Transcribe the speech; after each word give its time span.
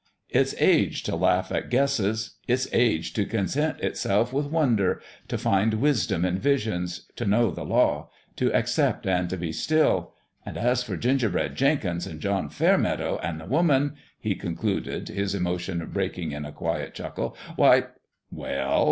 It's 0.31 0.55
age 0.57 1.03
t' 1.03 1.11
laugh 1.11 1.51
at 1.51 1.69
guesses; 1.69 2.37
it's 2.47 2.67
age 2.73 3.13
t' 3.13 3.23
content 3.23 3.79
itself 3.81 4.33
with 4.33 4.47
wonder 4.47 4.99
t' 5.27 5.37
find 5.37 5.75
wisdom 5.75 6.25
in 6.25 6.39
visions 6.39 7.05
t' 7.15 7.23
know 7.23 7.51
the 7.51 7.63
law 7.63 8.09
to 8.37 8.51
accept 8.51 9.05
an' 9.05 9.27
t' 9.27 9.35
be 9.35 9.51
still. 9.51 10.15
An' 10.43 10.57
as 10.57 10.81
for 10.81 10.97
Gingerbread 10.97 11.53
Jen 11.53 11.77
kins 11.77 12.07
an' 12.07 12.19
John 12.19 12.49
Fairmeadow 12.49 13.19
an' 13.21 13.37
the 13.37 13.45
woman," 13.45 13.93
he 14.19 14.33
concluded, 14.33 15.07
his 15.09 15.35
emotion 15.35 15.85
breaking 15.93 16.31
in 16.31 16.45
a 16.45 16.51
quiet 16.51 16.95
chuckle, 16.95 17.37
"why 17.55 17.83
""Well 18.31 18.79